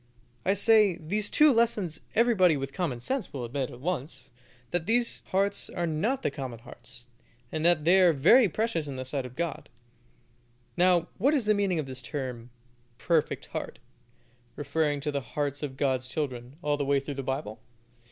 I 0.43 0.55
say, 0.55 0.97
these 0.97 1.29
two 1.29 1.53
lessons 1.53 2.01
everybody 2.15 2.57
with 2.57 2.73
common 2.73 2.99
sense 2.99 3.31
will 3.31 3.45
admit 3.45 3.69
at 3.69 3.79
once 3.81 4.31
that 4.71 4.87
these 4.87 5.21
hearts 5.27 5.69
are 5.69 5.85
not 5.85 6.23
the 6.23 6.31
common 6.31 6.57
hearts, 6.57 7.07
and 7.51 7.63
that 7.63 7.85
they 7.85 8.01
are 8.01 8.11
very 8.11 8.49
precious 8.49 8.87
in 8.87 8.95
the 8.95 9.05
sight 9.05 9.27
of 9.27 9.35
God. 9.35 9.69
Now, 10.75 11.07
what 11.19 11.35
is 11.35 11.45
the 11.45 11.53
meaning 11.53 11.77
of 11.77 11.85
this 11.85 12.01
term 12.01 12.49
"perfect 12.97 13.45
heart," 13.53 13.77
referring 14.55 15.01
to 15.01 15.11
the 15.11 15.21
hearts 15.21 15.61
of 15.61 15.77
God's 15.77 16.07
children, 16.07 16.55
all 16.63 16.77
the 16.77 16.83
way 16.85 16.99
through 16.99 17.13
the 17.13 17.21
Bible? 17.21 17.61